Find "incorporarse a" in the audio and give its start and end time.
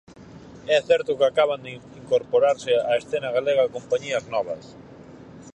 2.01-2.93